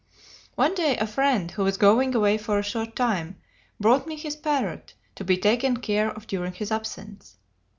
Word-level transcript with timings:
One 0.55 0.73
day 0.73 0.97
a 0.97 1.05
friend 1.05 1.51
who 1.51 1.63
was 1.63 1.77
going 1.77 2.15
away 2.15 2.39
for 2.39 2.57
a 2.57 2.63
short 2.63 2.95
time, 2.95 3.37
brought 3.79 4.07
me 4.07 4.15
his 4.15 4.35
parrot, 4.35 4.95
to 5.13 5.23
be 5.23 5.37
taken 5.37 5.77
care 5.77 6.09
of 6.09 6.25
during 6.25 6.53
his 6.53 6.71
absence. 6.71 7.35